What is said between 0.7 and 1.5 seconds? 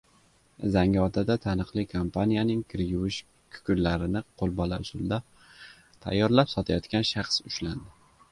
Zangiotada